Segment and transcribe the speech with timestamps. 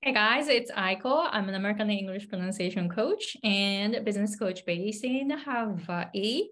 [0.00, 1.28] Hey guys, it's Aiko.
[1.28, 6.44] I'm an American English pronunciation coach and business coach based in Hawaii.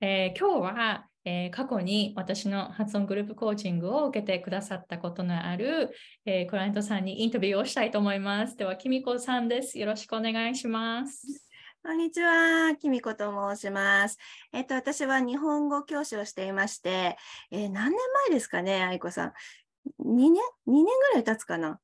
[0.00, 5.94] えー今日は、えー過去に私の発音グループコーチングを受けてくださったことのある、
[6.26, 8.56] えークライアントさんにインタビューをしたいと思います。
[8.56, 9.78] では、きみこさんです。
[9.78, 11.48] よろしくお願いします。
[11.84, 14.18] こんにちは、きみこと申します。
[14.52, 17.16] えっと、私は日本語教師をしていまして、
[17.52, 19.32] えー何年前ですかね、愛子さん。
[20.00, 21.78] 2年 ?2 年ぐらい経つかな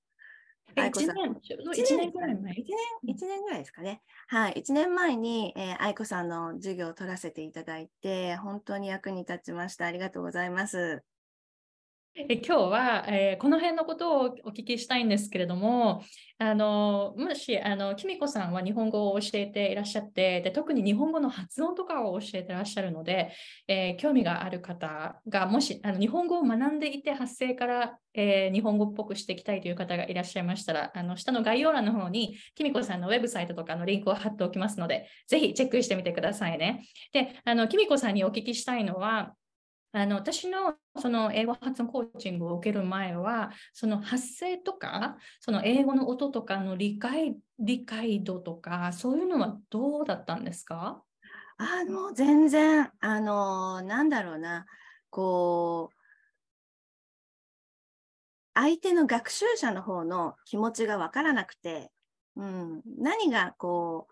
[0.76, 1.16] 愛子1さん。
[1.16, 2.52] 年ちょうど一年ぐらい前。
[2.54, 2.78] 1年、
[3.14, 4.02] 一年ぐらいですかね。
[4.28, 4.54] はい。
[4.58, 9.86] 1年前に、えー愛子さんの授業を取らせていただいて、本当に役に立ちました。
[9.86, 11.04] ありがとうございます。
[12.16, 16.04] え今日は、えーこの辺のことをお聞きしたいんですけれども、
[16.38, 23.32] あのもしあのきみこさんは日本語を教えていらっしゃってで、特に日本語の発音とかを教えていらっしゃるので、
[23.66, 36.84] えー興味がある方が、もしあの日本語を学んでいて発声から、えー日本語っぽくしていきたいという方がいらっしゃいましたら、あの下の概要欄の方にきみこさんのウェブサイトとかのリンクを貼っておきますので、ぜひチェックしてみてくださいね。
[37.12, 39.34] で、あのきみこさんにお聞きしたいのは、
[39.96, 51.04] あの私のその英語発音コーチングを受ける前は、その発声とか、その英語の音とかの理解理解度とか、そういうのはどうだったんですか？
[51.56, 54.66] あの、全然、あの、なんだろうな、
[55.10, 55.96] こう、
[58.54, 61.90] 相手の学習者の方の気持ちがわからなくて、
[62.36, 64.08] うん、何がこ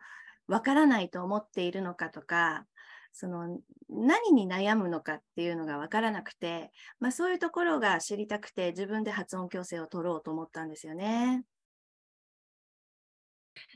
[0.48, 2.66] う、わからないと思っているのかとか、
[3.12, 11.44] その何に悩むのかっていうのがわからなくて、まあ、そういうところが知りたくて自分で発音矯正を取ろうと思ったんですよね。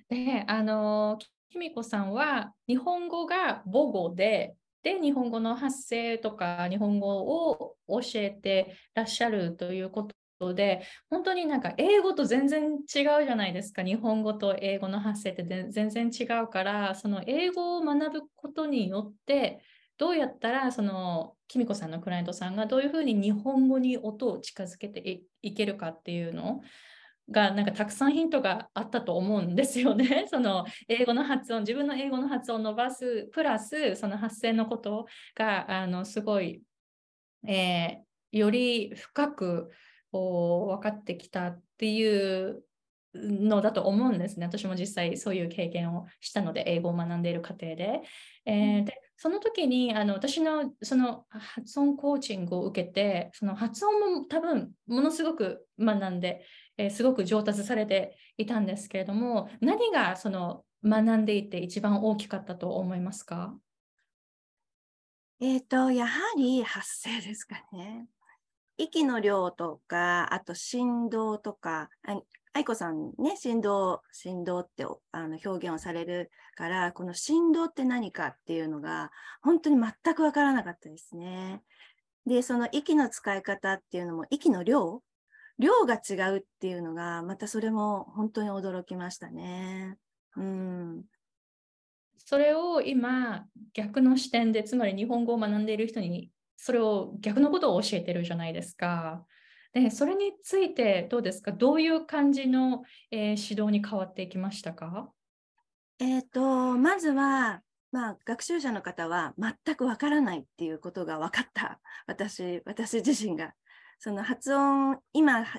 [0.08, 1.18] で、あの、
[1.50, 10.14] きみこさんは日本語が母語で、で、日本語の発声とか日本語を教えてらっしゃるということ
[10.54, 13.82] で、本当になんか英語と全然違うじゃないですか。
[13.82, 19.60] 日本語と英語の発声って全然違うから、その英語を学ぶことによって、
[19.96, 26.60] どうやったらそのきみこさんのクライアントさんがどういうふうに日本語に音を近づけていいけるかっていうの？
[27.28, 30.26] がなんかたくさんヒントがあったと思うんですよね。
[30.30, 36.62] その英語の発音、自分の英語の発音を伸ばす、プラスその発声のことがあのすごい、
[37.48, 39.70] えーより深く
[40.16, 42.62] こう分かってきたっていう
[43.14, 44.46] のだと思うんですね。
[44.46, 48.02] 私も実際そういう経験をしたので、英語を学んでいる過程で。
[48.46, 56.44] えーでその時にあの私のその発音コーチングを受けて、その発音も多分ものすごく学んで、
[56.76, 63.54] えーすごく上達されていたんですけれども、何がその学んでいて一番大きかったと思いますか？
[65.40, 68.08] えっ、と、やはり発声ですかね。
[68.78, 72.20] 息の量とか、あと振動とか、あ
[72.52, 79.10] 愛子さんね、振動、振動ってあの表現をされるから、この振動って何かっていうのが、
[79.42, 81.62] 本当に全くわからなかったですね。
[82.24, 85.02] で、その息の使い方っていうのも、息の量？
[85.58, 89.96] 量が違うっていうのが、またそれも本当に驚きましたね。
[90.36, 91.04] うん。
[92.18, 99.24] それを今、逆の視点で、つまり日本語を学んでいる人に、それを逆のことを教えてるじゃないですか。
[99.72, 101.52] で、それについてどうですか？
[101.52, 105.10] どういう感じの、えー指導に変わっていきましたか？
[105.98, 107.62] えっ、と、まずは、
[107.92, 111.80] まあ、学習者の方は全くわからないっていうことが分かった。
[112.06, 113.54] 私、私自身が。
[113.98, 115.50] その発音、今知っ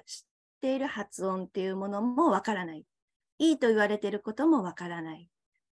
[0.61, 2.85] ている発音っていうものもわからない。
[3.39, 5.29] いいと言われていることもわからない。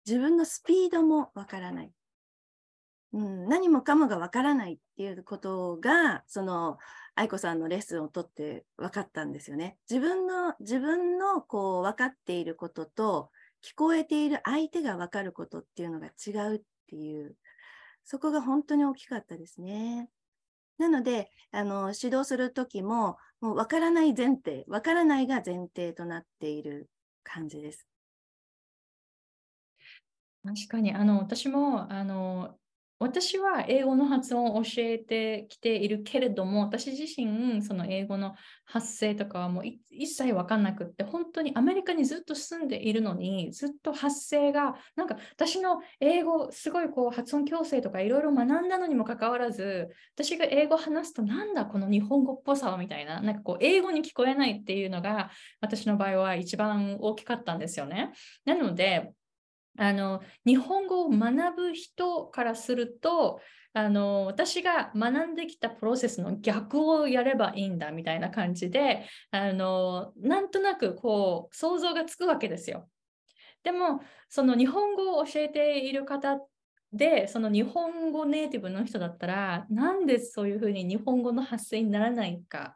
[0.05, 1.91] 自分のスピードもわからない。
[3.11, 6.77] うん、何もかもがわからないっていうことが、その、
[7.15, 9.77] 愛子さんのレッスンをとって分かったんですよね。
[9.89, 13.31] 自分の、自分のこう分かっていることと、
[13.63, 17.35] 聞こえている相手が分かることっていうのが違うっていう、
[18.03, 20.09] そこが本当に大きかったですね。
[20.77, 26.89] なので、あの、指導するときも、もう分からない前提、分からないが前提となっている
[27.23, 27.87] 感じです。
[30.45, 32.58] 確かに、あの、私も、あの、
[33.01, 38.35] 私は英語の発音を教えてきているけれども、私自身、その英語の
[38.65, 55.31] 発声とかはもう一切分かんなくって、本当にアメリカにずっと住んでいるのに、ずっと発声が、なんか私の英語、すごいこう発音矯正とかいろいろ学んだのにもかかわらず、私が英語話すと、なんだこの日本語っぽさはみたいな、なんかこう英語に聞こえないっていうのが、
[55.61, 58.11] 私の場合は一番大きかったんですよね。
[58.43, 59.13] なので、
[59.79, 63.39] あの日本語を学ぶ人からすると
[63.73, 72.89] あの私が学んできたプロセスの逆をやればいいんだみたいな感じであのなんとなくこう想像がつくわけですよ。
[73.63, 76.39] でもその日本語を教えている方
[76.91, 82.75] でその日本語ネイティブの人だったらなんでそういうふうに日本語の発声にならないか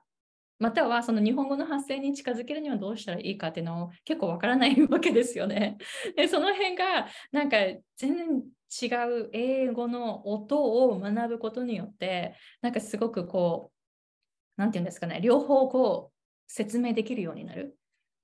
[0.59, 5.77] またはその日本語の発声に近づけるにはどうしたらいいかっていうのを結構わからないわけですよね。
[6.15, 7.57] でその辺がなんか
[7.97, 8.43] 全然
[8.81, 13.79] 違う英語の音を学ぶことによってなんかすごくこう
[14.57, 16.13] 何て言うんですかね両方こう
[16.47, 17.77] 説明できるようになる。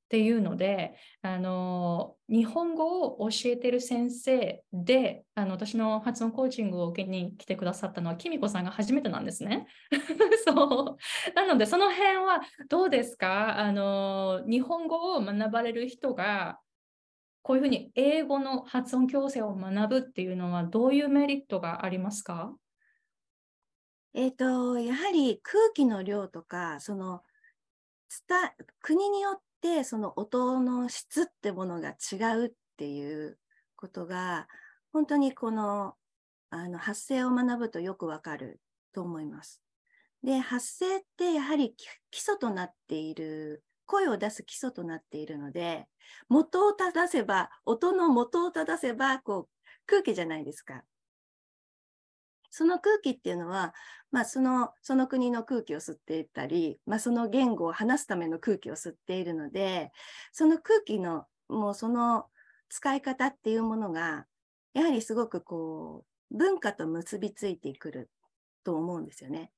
[0.09, 9.67] っていうので、あの日本語を教えてる先生であの私の発音コーチングを受けに来てくださったのはきみこさんが初めてなんですね。
[10.47, 11.31] そう。
[11.35, 13.59] なのでその辺はどうですか？
[13.59, 16.59] あの日本語を学ばれる人が
[17.43, 22.55] こういうふうに英語の発音矯正を学ぶっていうのはどういうメリットがありますか？
[24.15, 27.21] えっ、ー、と、やはり空気の量とか、その
[28.27, 28.39] 伝
[28.81, 33.37] 国によってその音の質ってものが違うっていう
[33.75, 34.47] ことが
[34.93, 35.95] 本当にこの
[36.51, 38.59] あの発声を学ぶとよくわかる
[38.93, 39.61] と思います。
[40.23, 41.75] で発声ってやはり
[42.11, 45.87] 基礎となっている声を出す基礎となっているので
[46.27, 49.49] 元を正せば音の元を正せばこう
[49.85, 50.83] 空気じゃないですか。
[52.49, 53.73] その空気っていうのは、
[54.11, 59.91] まあ、そのその国の空気を吸っていたり、まあ、その言語を話すための空気を吸っているので
[60.31, 62.25] その空気のもうその
[62.69, 64.25] 使い方っていうものが
[64.73, 68.09] やはりすごくこう文化と結びついてくる
[68.63, 69.51] と思うんですよね。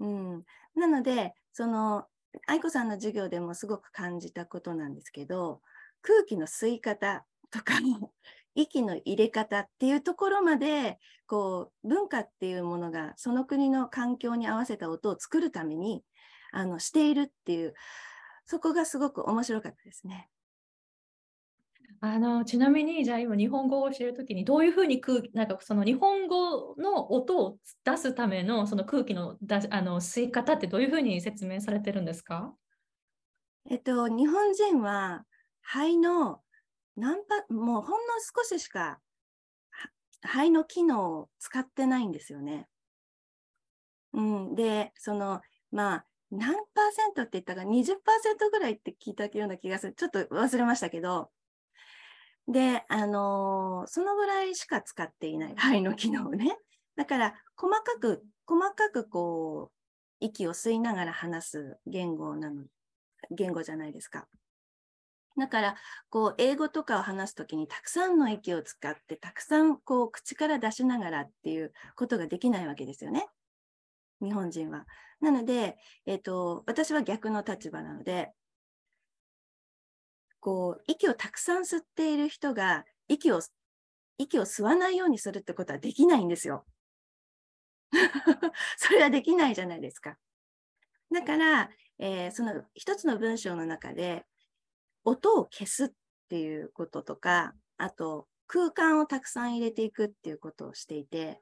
[0.00, 0.44] うん、
[0.74, 2.06] なのでその
[2.46, 5.60] 愛子さんの授業でもすごく感じたことなんですけど
[6.02, 8.12] 空気の吸い方とかも
[8.54, 16.02] 息の入れ方っていうところまでこう文化っていうものがその国の環境に合わせた音を作るために
[16.52, 17.74] あのしているっていう
[18.44, 20.28] そこがすごく面白かったですね。
[22.02, 32.54] あのちなみにじゃあ今日本語を教えるときにどういうふうに空気なんかその日本語の音を出すためのその空気のだあの吸い方ってどういうふうに説明されてるんですか？
[33.68, 35.26] えっと日本人は
[35.60, 36.40] 肺の
[37.00, 39.00] 何パもうほんの少ししか
[40.22, 42.68] 肺の機能を使ってないんですよね。
[44.12, 45.40] うん、でその
[45.72, 47.96] まあ何パーセントって言ったか20%
[48.50, 49.94] ぐらいって聞いたような気がする。
[49.94, 51.30] ちょっと忘れましたけど。
[52.48, 55.54] であのー、そのぐらいしか使っていない。
[55.56, 56.56] 肺の機能をね。
[56.96, 59.76] だから細かく細かくこう
[60.20, 62.64] 息を吸いながら話す言語なの
[63.30, 64.26] 言語じゃないですか。
[65.36, 65.76] だから、
[66.10, 73.26] こう、英語とかを話すときにたくさんの息を使って、たくさんこう、口から出しながらっていうことができないわけですよね。
[74.20, 74.86] 日本人は。
[75.20, 78.32] なので、えっ、ー、と、私は逆の立場なので、
[80.40, 83.40] こう、息をたくさん吸っている人が、息を、
[84.18, 86.66] 息を吸わないようにするってことはできないんですよ。
[88.76, 90.18] それはできないじゃないですか。
[91.12, 94.24] だから、えー、その一つの文章の中で、
[95.04, 95.88] 音を消すっ
[96.28, 101.40] ていうこととか、あと空間をたくさん入れていくっていうことをしていて、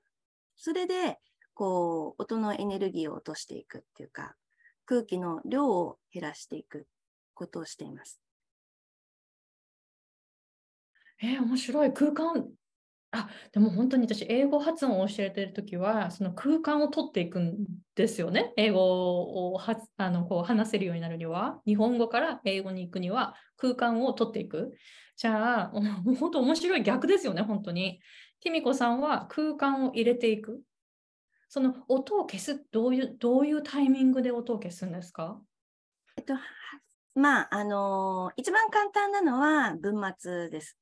[0.57, 1.19] それで、
[1.55, 4.37] こう、音のエネルギーを落としていくっていうか、
[4.85, 6.87] 空気の量を減らしていく
[7.35, 8.21] ことをしています。
[11.23, 11.93] えー、面白い。
[11.93, 12.49] 空間
[13.11, 18.53] あ、でも本当に私、英語発音を教えてるときは、その空間を取っていくんですよね。
[18.57, 24.75] 英語をはあのこう話せるようになるには、日本語から英語に行くには空間を取っていく。
[25.17, 25.71] じゃあ、
[26.21, 28.01] 本当面白い逆ですよね、本当に。
[28.41, 30.63] きみこさんは空間を入れていく。
[31.49, 35.41] その音を消す、どういう、どういうタイミングで音を消すんですか？
[36.19, 36.35] えっと、
[37.15, 40.77] まあ、あの、一番簡単なのは文末です。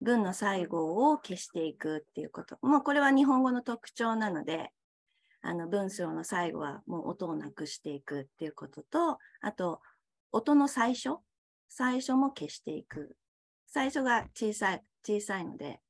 [0.00, 2.58] 文の最後を消していくっていうこと。
[2.62, 4.70] もうこれは日本語の特徴なので、
[5.42, 9.80] あの文章の最後はもう音をなくしていくっていうことと、あと
[10.32, 11.18] 音の最初、
[11.68, 13.16] 最初も消していく。
[13.66, 15.80] 最初が小さい、小さいので、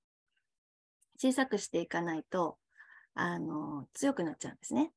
[1.18, 2.58] 小さくしていかないと、
[3.14, 4.92] あの、強くなっちゃうんですね。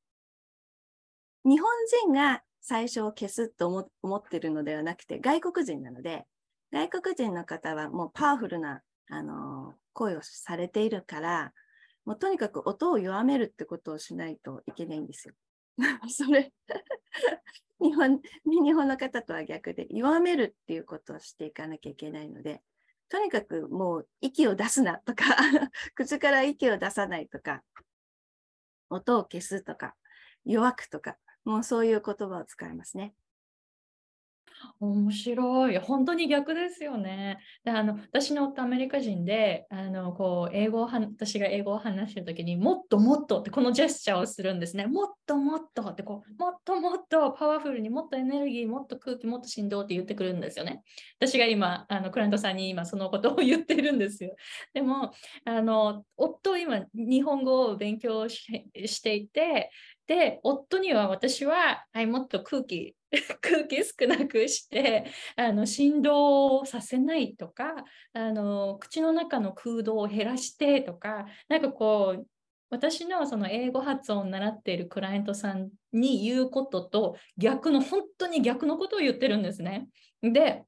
[1.45, 1.69] 日本
[2.03, 6.25] 人が最初を消すと思ってるのではなくて、外国人なので、
[6.71, 11.53] 外国人の方はもうパワフルなあの声をされているから
[12.05, 15.33] もうとにかく音を弱めるってことをしないといけないんですよ。
[16.09, 16.51] それ
[17.79, 22.63] 日本日本の方とは逆で弱めるっていうことをしていかなきゃいけないので
[23.09, 25.23] とにかくもう息を出すなとか
[25.95, 27.63] 口から息を出さないとか、
[28.89, 29.95] 音を消すとか、
[30.45, 33.13] 弱くとか、もうそういう言葉を使いますね。
[34.79, 35.77] 面白い。
[35.77, 37.39] 本当に逆ですよね。
[37.63, 44.85] であの私の夫アメリカ人で、あのこう英語を私が英語を話してるときにもっともっとってこのジェスチャーをするんですね。
[44.87, 50.83] もっともっとってこうもっともっとパワフルにもっとエネルギー、もっと空気、もっと振動って言ってくるんですよね。
[51.19, 54.35] 私が今、あのクライアントさんに今そのことを言ってるんですよ。
[54.73, 55.11] でも、
[55.45, 59.71] あの夫今日本語を勉強していて、
[60.07, 62.95] で、夫には私は、はい、もっと空気
[63.41, 67.73] 空気少なくしてあの振動をさせないとか
[68.13, 72.27] あの口の中の空洞を減らしてとかなんかこう
[72.69, 79.87] 私のその英語発音を習っているクライアントさんに言うことと逆の本当に逆のことを言ってるんですね。
[80.21, 80.63] で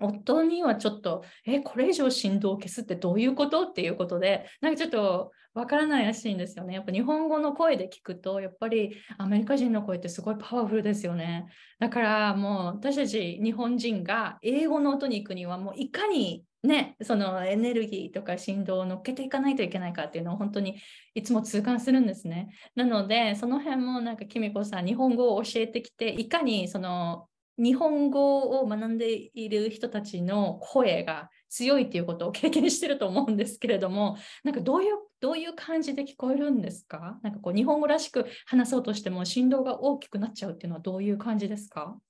[0.00, 3.62] 夫にはちょっと、え、これ以上振動を消すってどういうこと？
[3.62, 6.74] っていうことで、なんかちょっとわからないらしいんですよね。
[6.74, 11.46] やっぱ日本語の声で聞くと、やっぱりアメリカ人の声ってすごいパワフルですよね。
[11.78, 20.76] だからもう私たち日本人が英語の音に行くには、もういかにね、そのエネルギーとか振動を乗っけていかないといけないかっていうのを本当に
[21.14, 22.50] いつも痛感するんですね。
[22.74, 27.28] なので、その辺もなんかきみこさん、日本語を教えてきて、いかにその
[27.62, 37.18] 日本語を学んでいる人たちの声が強いっていうことを経験してると思うんですけれども、 なんかどういうどういう感じで聞こえるんですか？
[37.22, 42.00] なんかこう日本語らしく話そうとしても振動が大きくなっちゃうっていうのはどういう感じですか？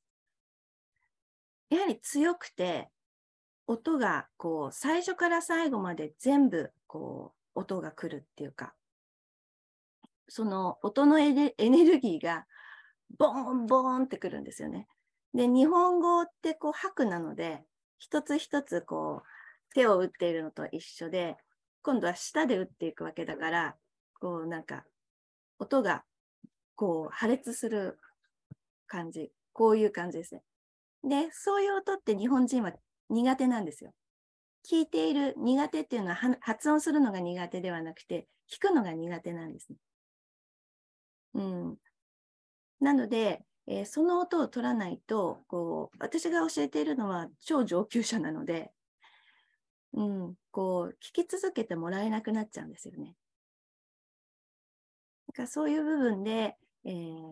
[1.71, 2.89] やはり強くて
[3.67, 8.75] 音がこう最初から最後まで全部こう音が来るっていうか
[10.29, 12.47] その音のエネルギーが
[13.19, 14.87] ボーンボーンってくるんですよね。
[15.35, 17.63] で、日本語ってこう白なので、
[17.99, 21.37] 一つ一つこう手を打っているのと一緒で、
[21.83, 23.77] 今度は舌で打っていくわけだから、
[24.21, 24.85] こうなんか
[25.59, 26.05] 音が
[26.75, 27.99] こう破裂する
[28.87, 30.43] 感じ、こういう感じですね。
[31.05, 32.73] で、そういう音って日本人は
[33.09, 33.93] 苦手なんですよ。
[34.69, 39.77] 聞いている苦手っていうのは発音するのが苦手ではなくて、聞くのが苦手なんですね。
[41.35, 41.77] うん。
[42.81, 48.73] なので、えー、その音を取らないとこう私が教えているのは超上級者なので、
[49.93, 53.15] うん、こう聞き続けてもらえなくなっちゃうんですよね。
[55.29, 57.23] だかそういう部分で、えー、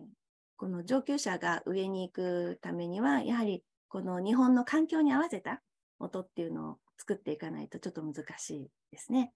[0.55, 5.61] この上級者が上に行くためにはやはりこの日本の環境に合わせた
[5.99, 9.33] 音っていうのを作っていかないとちょっと難しいですね。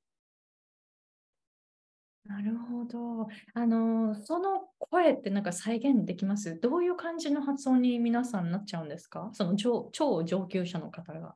[2.26, 3.28] なるほど。
[3.54, 6.58] あの、その声ってなんか再現できます？
[6.60, 9.30] どういう感じの発音に皆さんなっちゃうんですか？
[9.34, 11.36] その超超上級者の方が。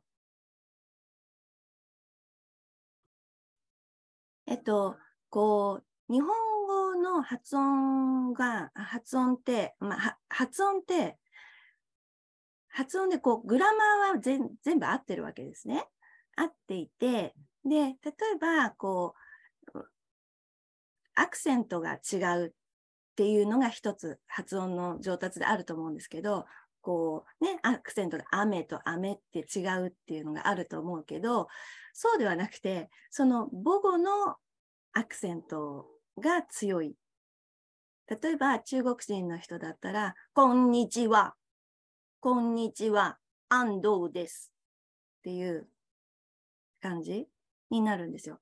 [4.45, 4.95] えっと、
[5.29, 6.29] こう、日本
[6.67, 11.17] 語の発音が、発音って、まあ、発音って、
[12.69, 15.85] 発音でこう、グラマーは全全部合ってるわけですね。
[16.37, 17.33] 合っていて、
[17.65, 17.95] で、例え
[18.39, 19.19] ば、こう、
[21.19, 22.51] アクセントが違うっ
[23.15, 26.45] ていうのが一つ発音の上達であると思うんですけど、
[26.81, 31.47] こうね、アクセントが雨と雨って違うっていうのがあると思うけど、
[31.93, 34.35] そうではなくて、その母語の
[34.93, 35.87] アクセント
[36.19, 36.95] が強い。
[38.07, 41.33] 例えば中国人の人だったら、こんにちは、
[42.19, 43.17] こんにちは、
[43.49, 44.53] 安藤です
[45.19, 45.67] っていう
[46.79, 47.27] 感じ
[47.71, 48.39] になるんですよ。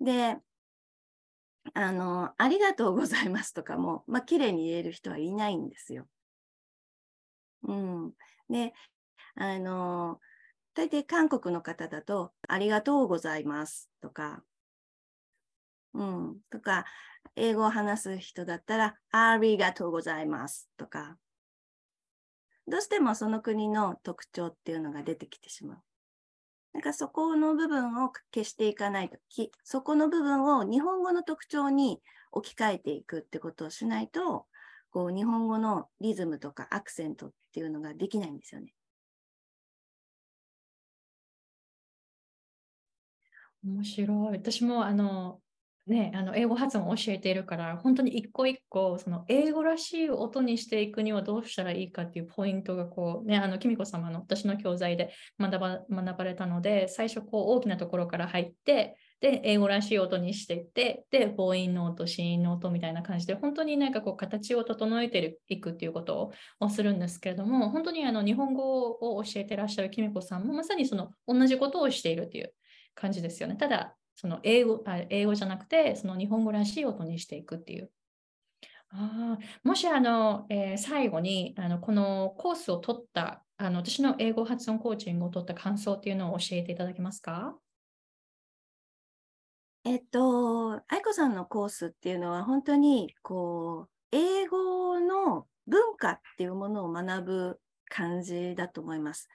[0.00, 0.38] で、
[1.74, 6.06] あの、ありがとうございますとかも、まあ、綺麗に言える人はいないんですよ。
[7.62, 8.12] うん。
[8.48, 8.72] で、
[9.34, 10.20] あの、
[10.74, 14.42] 大抵韓国の方だと、ありがとうございますとか、
[15.94, 16.86] うん、とか、
[17.36, 21.18] 英語を話す人だったら、ありがとうございますとか、
[22.66, 25.82] どうしてもその国の特徴っていうのが出てきてしまう。
[26.72, 32.00] なんかそこの部分を消していかないとき、そこの部分を日本語の特徴に
[32.32, 34.46] 置き換えていくってことをしないと、
[34.90, 38.72] こう日本語のリズムとかアクセントっていうのができないんですよね。
[43.64, 44.38] 面白い。
[44.38, 45.40] 私もあの
[45.90, 66.30] ね、あの英語発音を教えているから、本当に一個一個、その英語らしい音にしていくにはどうしたらいいかっていうポイントが、こう、ね、あの、きみこ様の私の教材で学ば学ばれたので、最初、こう、大きなところから入って、で、英語らしい音にしていって、で、母音の音、子音の音みたいな感じで、本当になんかこう形を整えていくっていうこと
[66.60, 72.54] をするんですけれども、本当にあの日本語を教えてらっしゃるきみこさんもまさにその同じことをしているっていう
[72.94, 73.56] 感じですよね。
[73.56, 77.90] ただ、その英語あ英語じゃなくて、その日本語らしい音にしていくっていう。
[78.90, 87.56] あもしあの、えー、最後にあのこのコースを取ったあの私の英語発音コーチングを取った感想っていうのを教えていただけますか？
[89.84, 99.30] えっと、愛子さんのコースっていうのは本当にこう英語の文化っていうものを学ぶ感じだと思います。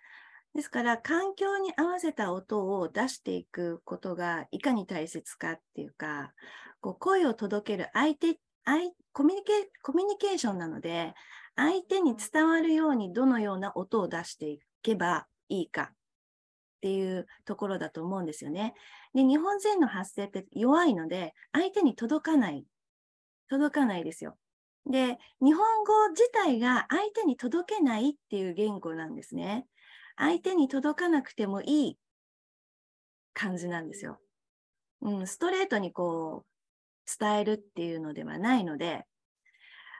[0.55, 6.31] ですから環境に合わせた音を出していくことがいかに大切かっていうか
[6.79, 8.39] こう声を届ける相手
[9.15, 11.13] コミュニケコミュニケーションなので、
[11.55, 15.95] 相手に伝わるようにどのような音を出していけばいいかっ
[16.81, 18.73] ていうところだと思うんですよね。
[19.13, 22.65] で、日本人の発声って弱いので、相手に届かない。
[23.49, 24.37] 届かないですよ。
[24.85, 29.65] で、日本語自体が相手に届けないっていう言語なんですね。
[30.17, 31.97] 相手に届かなくてもいい
[33.33, 34.19] 感じなんですよ。
[35.01, 36.55] うん、ストレートにこう、
[37.19, 39.05] 伝えるっていうのではないので、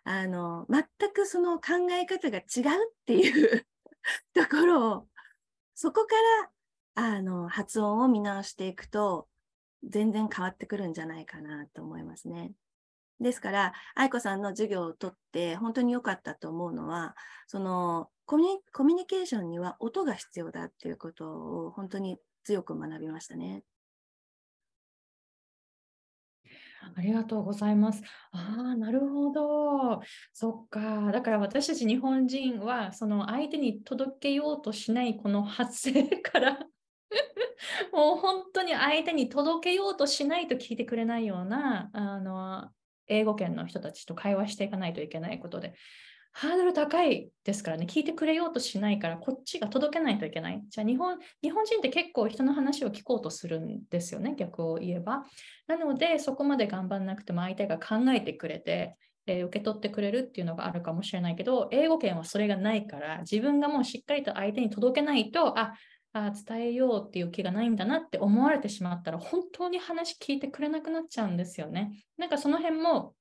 [0.04, 3.68] あの、全くその考え方が違うっていう
[4.34, 5.08] ところを、
[5.74, 6.16] そこか
[6.96, 9.28] ら、あの、発音を見直していくと、
[9.84, 12.54] 全然変わってくるんじゃないかなと思いますね。
[13.20, 17.16] ですから、愛子さんの授業をとって本当に良かったと思うのは、
[17.48, 21.30] そのコミュニケーションには音が必要だっていうこと
[21.68, 23.64] を本当に強く学びましたね。
[26.96, 28.04] ありがとうございます。
[28.32, 30.02] ああ、なるほど。
[30.34, 31.12] そっか。
[31.12, 36.60] だから私たち日本人は、その相手に届けようとしないこの発声から
[37.92, 42.70] もう本当に相手に届けようとしないと聞いてくれないような、あの、
[43.08, 45.76] 英語圏の人たちと会話していかないといけないことで、
[46.38, 50.62] ハードル高いですからね、聞いてくれようとしないから、こっちが届けないといけない。
[50.68, 55.24] じゃあ日本、日本人って結構人の話を聞こうとするんですよね、逆を言えば。
[55.68, 65.76] なので、そこまで頑張んなくても相手が考えてくれて、えー、受け取ってくれるっていうのがあるかもしれないけど、英語圏はそれがないから、自分がもうしっかりと相手に届けないと、あ、
[66.12, 72.04] あ伝えようっていう気がないんだなって思われてしまったら、本当に話聞いてくれなくなっちゃうんですよね。
[72.18, 73.16] なんかその辺も、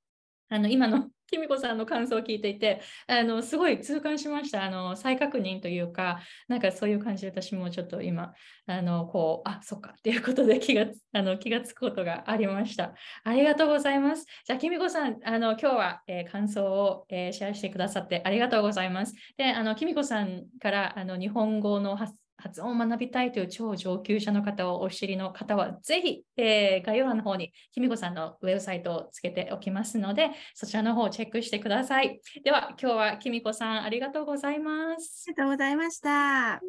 [0.49, 4.63] あの今のきみこさんの感想を聞いていて、あのすごい痛感しました。
[4.63, 8.33] あの再確認というか、なんかそういう感じで私もちょっと今、
[8.67, 12.93] あのこう、あ、そっかっていうことで気があの気がつくことがありました。
[13.23, 14.25] ありがとうございます。
[14.45, 19.13] じゃあ、きみこさん、あの今日は、えー、感想を、えー、シェアしてくださってありがとうございます。
[19.37, 22.13] で、あのきみこさんからあの日本語の発
[22.45, 32.21] 発音を学びたいという超上級者の方をお知りの方は、ぜひ、えー、概要欄の方に、きみこさんのウェブサイトをつけておきますので、そちらの方をチェックしてください。
[32.43, 35.25] では、今日はきみこさん、ありがとうございます。
[35.27, 36.61] ありがとうございました。